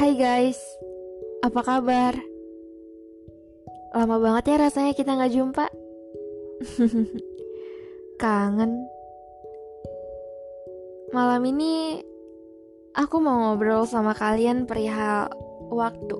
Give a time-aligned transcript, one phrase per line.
[0.00, 0.56] Hai guys,
[1.44, 2.16] apa kabar?
[3.92, 5.68] Lama banget ya rasanya kita nggak jumpa.
[8.24, 8.80] Kangen.
[11.12, 12.00] Malam ini
[12.96, 15.28] aku mau ngobrol sama kalian perihal
[15.68, 16.16] waktu.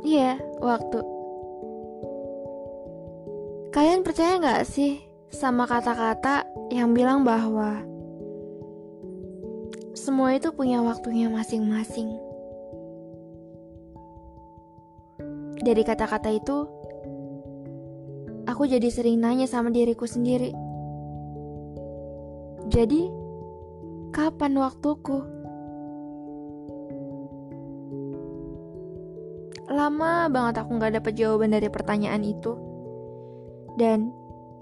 [0.00, 1.04] Iya, waktu.
[3.76, 7.91] Kalian percaya nggak sih sama kata-kata yang bilang bahwa
[10.02, 12.10] semua itu punya waktunya masing-masing.
[15.62, 16.66] Dari kata-kata itu,
[18.50, 20.50] aku jadi sering nanya sama diriku sendiri.
[22.66, 23.06] Jadi,
[24.10, 25.22] kapan waktuku?
[29.70, 32.58] Lama banget aku gak dapet jawaban dari pertanyaan itu.
[33.78, 34.10] Dan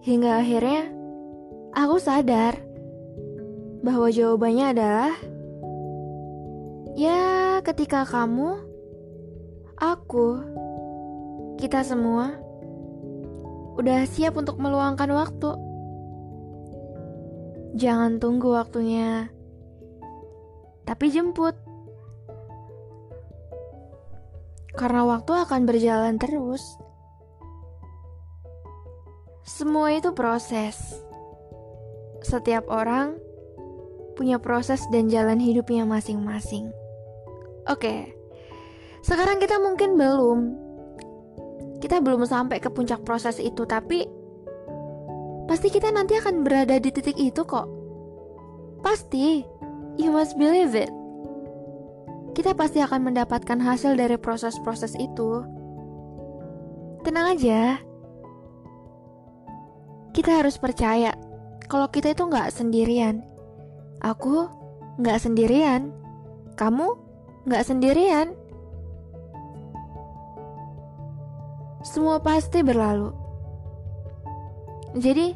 [0.04, 0.92] hingga akhirnya,
[1.72, 2.60] aku sadar
[3.80, 5.12] bahwa jawabannya adalah
[7.00, 8.60] ya, ketika kamu,
[9.80, 10.28] aku,
[11.56, 12.36] kita semua
[13.80, 15.50] udah siap untuk meluangkan waktu.
[17.80, 19.32] Jangan tunggu waktunya,
[20.84, 21.56] tapi jemput.
[24.76, 26.60] Karena waktu akan berjalan terus.
[29.48, 30.76] Semua itu proses.
[32.20, 33.16] Setiap orang
[34.20, 36.79] punya proses dan jalan hidupnya masing-masing.
[37.68, 38.16] Oke,
[39.04, 40.38] sekarang kita mungkin belum,
[41.84, 44.08] kita belum sampai ke puncak proses itu, tapi
[45.48, 47.68] pasti kita nanti akan berada di titik itu kok.
[48.80, 49.44] Pasti,
[50.00, 50.88] you must believe it.
[52.32, 55.44] Kita pasti akan mendapatkan hasil dari proses-proses itu.
[57.04, 57.80] Tenang aja,
[60.12, 61.16] kita harus percaya
[61.70, 63.24] kalau kita itu nggak sendirian.
[64.04, 64.48] Aku
[65.00, 65.96] nggak sendirian.
[66.60, 66.99] Kamu
[67.48, 68.36] nggak sendirian.
[71.80, 73.12] Semua pasti berlalu.
[75.00, 75.32] Jadi,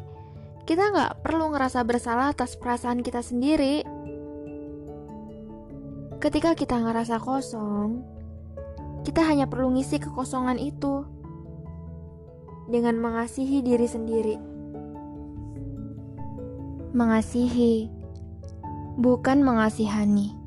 [0.65, 3.81] kita nggak perlu ngerasa bersalah atas perasaan kita sendiri.
[6.21, 8.01] Ketika kita ngerasa kosong,
[9.05, 11.05] kita hanya perlu ngisi kekosongan itu
[12.65, 14.35] dengan mengasihi diri sendiri.
[16.97, 17.89] Mengasihi
[18.97, 20.44] bukan mengasihani.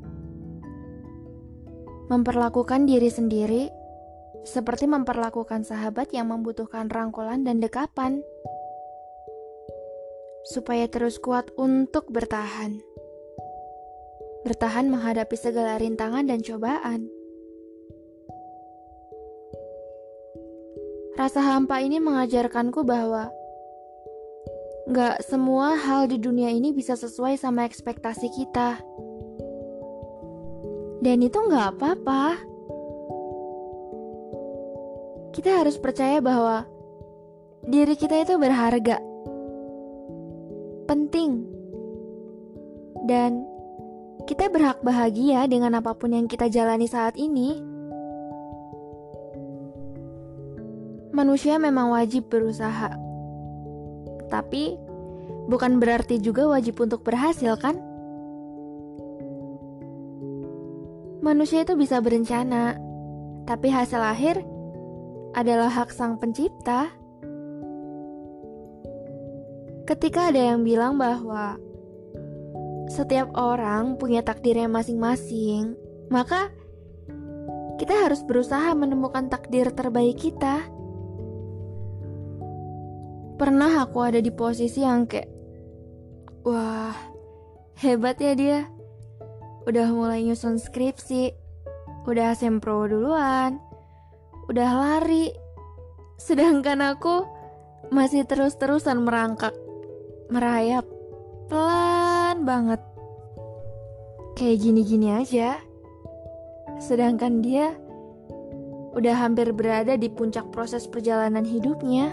[2.09, 3.69] Memperlakukan diri sendiri
[4.49, 8.25] seperti memperlakukan sahabat yang membutuhkan rangkulan dan dekapan,
[10.49, 12.81] supaya terus kuat untuk bertahan.
[14.49, 17.13] Bertahan menghadapi segala rintangan dan cobaan.
[21.21, 23.29] Rasa hampa ini mengajarkanku bahwa
[24.89, 28.81] Gak semua hal di dunia ini bisa sesuai sama ekspektasi kita.
[30.99, 32.39] Dan itu gak apa-apa.
[35.35, 36.67] Kita harus percaya bahwa
[37.63, 38.99] diri kita itu berharga,
[40.91, 41.47] penting,
[43.07, 43.47] dan
[44.27, 47.63] kita berhak bahagia dengan apa pun yang kita jalani saat ini.
[51.15, 53.09] Manusia memang wajib berusaha
[54.29, 54.77] tapi
[55.49, 57.81] bukan berarti juga wajib untuk berhasil kan?
[61.28, 62.81] Manusia itu bisa berencana,
[63.44, 64.41] tapi hasil akhir
[65.37, 66.89] adalah hak sang pencipta.
[69.84, 71.61] Ketika ada yang bilang bahwa
[72.88, 75.77] setiap orang punya takdirnya masing-masing,
[76.09, 76.49] maka
[77.77, 80.65] kita harus berusaha menemukan takdir terbaik kita.
[83.37, 85.28] Pernah aku ada di posisi yang kayak
[86.49, 86.97] Wah,
[87.77, 88.78] hebat ya dia
[89.65, 91.35] Udah mulai nyusun skripsi.
[92.05, 93.59] Udah sempro duluan.
[94.47, 95.35] Udah lari.
[96.21, 97.25] Sedangkan aku
[97.89, 99.57] masih terus-terusan merangkak
[100.29, 100.85] Merayap.
[101.49, 102.85] Pelan banget.
[104.37, 105.56] Kayak gini-gini aja.
[106.77, 107.73] Sedangkan dia
[108.93, 112.12] udah hampir berada di puncak proses perjalanan hidupnya.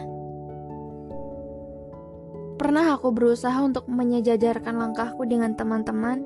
[2.55, 6.23] Pernah aku berusaha untuk menyejajarkan langkahku dengan teman-teman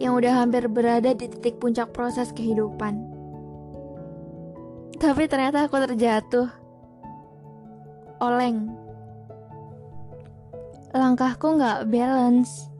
[0.00, 3.12] yang udah hampir berada di titik puncak proses kehidupan.
[5.02, 6.48] Tapi ternyata aku terjatuh.
[8.22, 8.70] Oleng.
[10.94, 12.70] Langkahku nggak balance.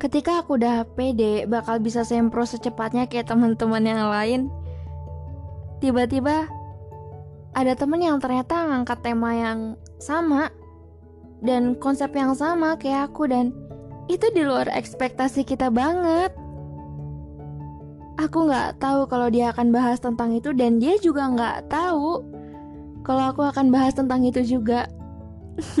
[0.00, 4.40] Ketika aku udah pede bakal bisa sempro secepatnya kayak teman-teman yang lain,
[5.78, 6.48] tiba-tiba
[7.52, 9.58] ada temen yang ternyata ngangkat tema yang
[10.00, 10.48] sama
[11.44, 13.52] dan konsep yang sama kayak aku dan
[14.10, 16.34] itu di luar ekspektasi kita banget.
[18.18, 22.20] Aku nggak tahu kalau dia akan bahas tentang itu dan dia juga nggak tahu
[23.06, 24.90] kalau aku akan bahas tentang itu juga.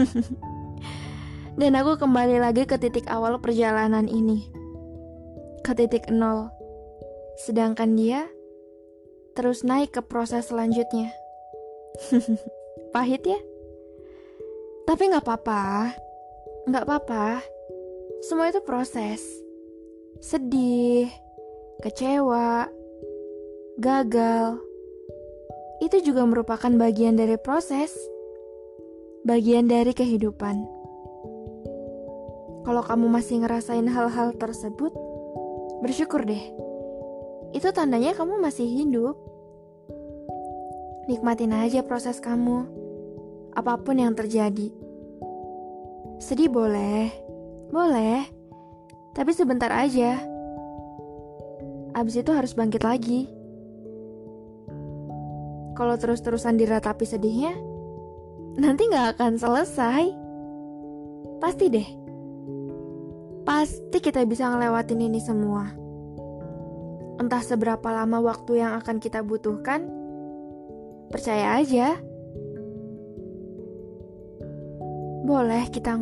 [1.60, 4.46] dan aku kembali lagi ke titik awal perjalanan ini.
[5.66, 6.48] Ke titik nol.
[7.44, 8.30] Sedangkan dia
[9.34, 11.12] terus naik ke proses selanjutnya.
[12.94, 13.40] Pahit ya?
[14.88, 15.92] Tapi nggak apa-apa.
[16.64, 17.24] Nggak apa-apa.
[18.20, 19.24] Semua itu proses.
[20.20, 21.08] Sedih,
[21.80, 22.68] kecewa,
[23.80, 24.60] gagal.
[25.80, 27.96] Itu juga merupakan bagian dari proses.
[29.24, 30.56] Bagian dari kehidupan.
[32.68, 34.92] Kalau kamu masih ngerasain hal-hal tersebut,
[35.80, 36.44] bersyukur deh.
[37.56, 39.16] Itu tandanya kamu masih hidup.
[41.08, 42.68] Nikmatin aja proses kamu.
[43.56, 44.68] Apa pun yang terjadi.
[46.20, 47.08] Sedih boleh,
[47.70, 48.26] boleh,
[49.14, 50.18] tapi sebentar aja.
[51.94, 53.26] Abis itu harus bangkit lagi.
[55.74, 57.56] Kalau terus-terusan diratapi sedihnya,
[58.60, 60.04] nanti gak akan selesai.
[61.40, 61.88] Pasti deh.
[63.48, 65.72] Pasti kita bisa ngelewatin ini semua.
[67.16, 69.88] Entah seberapa lama waktu yang akan kita butuhkan,
[71.10, 71.98] percaya aja
[75.30, 75.94] Boleh kita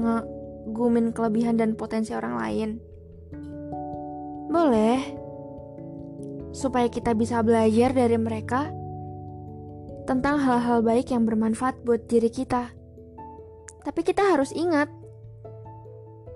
[0.68, 2.68] ngegumin kelebihan dan potensi orang lain.
[4.52, 5.00] Boleh.
[6.52, 8.68] Supaya kita bisa belajar dari mereka
[10.04, 12.72] tentang hal-hal baik yang bermanfaat buat diri kita.
[13.84, 14.92] Tapi kita harus ingat,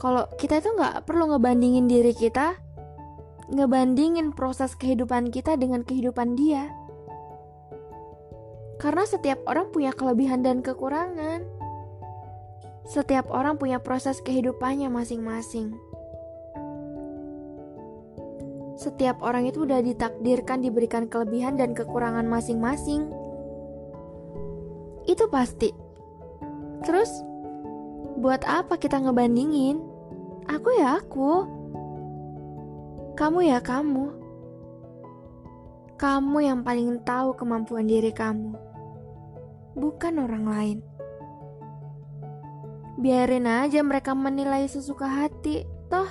[0.01, 2.57] kalau kita itu nggak perlu ngebandingin diri kita,
[3.53, 6.73] ngebandingin proses kehidupan kita dengan kehidupan dia.
[8.81, 11.62] Karena setiap orang punya kelebihan dan kekurangan.
[12.83, 15.79] Setiap orang punya proses kehidupannya masing-masing.
[18.75, 23.07] Setiap orang itu udah ditakdirkan diberikan kelebihan dan kekurangan masing-masing.
[25.07, 25.71] Itu pasti.
[26.83, 27.11] Terus,
[28.19, 29.79] buat apa kita ngebandingin?
[30.51, 31.47] Aku ya aku.
[33.15, 34.11] Kamu ya kamu.
[35.95, 38.59] Kamu yang paling tahu kemampuan diri kamu.
[39.79, 40.79] Bukan orang lain.
[43.03, 45.67] Biarin aja mereka menilai sesuka hati.
[45.91, 46.07] Toh,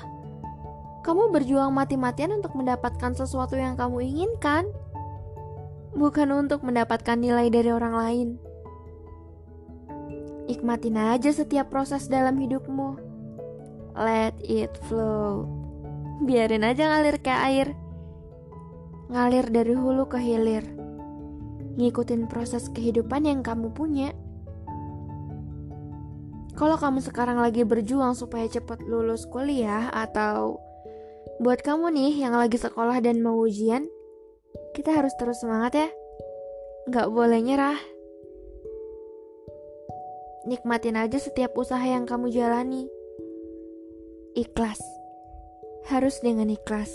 [1.07, 4.67] kamu berjuang mati-matian untuk mendapatkan sesuatu yang kamu inginkan,
[5.95, 8.29] bukan untuk mendapatkan nilai dari orang lain.
[10.51, 12.99] Nikmatin aja setiap proses dalam hidupmu.
[13.95, 15.47] Let it flow.
[16.27, 17.67] Biarin aja ngalir kayak air.
[19.07, 20.67] Ngalir dari hulu ke hilir.
[21.79, 24.11] Ngikutin proses kehidupan yang kamu punya.
[26.61, 30.61] Kalau kamu sekarang lagi berjuang supaya cepat lulus kuliah atau
[31.41, 33.89] buat kamu nih yang lagi sekolah dan mau ujian,
[34.77, 35.89] kita harus terus semangat ya.
[36.85, 37.81] Gak boleh nyerah.
[40.45, 42.85] Nikmatin aja setiap usaha yang kamu jalani.
[44.37, 44.77] Ikhlas.
[45.89, 46.93] Harus dengan ikhlas.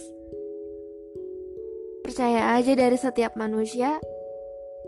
[2.07, 3.99] Percaya aja dari setiap manusia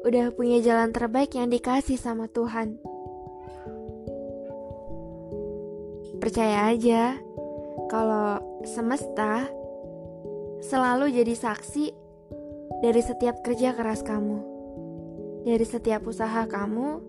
[0.06, 2.78] udah punya jalan terbaik yang dikasih sama Tuhan.
[6.28, 7.16] Percaya aja
[7.88, 9.48] kalau semesta
[10.60, 11.88] selalu jadi saksi
[12.84, 14.36] dari setiap kerja keras kamu,
[15.48, 17.00] dari setiap usaha kamu,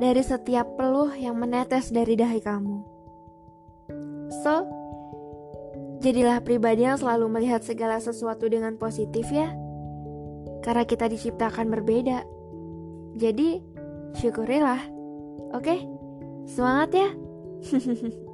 [0.00, 2.80] dari setiap peluh yang menetes dari dahi kamu.
[4.48, 4.64] So,
[6.00, 9.52] jadilah pribadi yang selalu melihat segala sesuatu dengan positif ya.
[10.64, 12.24] Karena kita diciptakan berbeda.
[13.20, 13.60] Jadi,
[14.16, 14.88] syukurilah.
[15.52, 15.84] Oke?
[16.48, 17.19] Semangat ya!
[17.62, 18.29] 哼哼哼。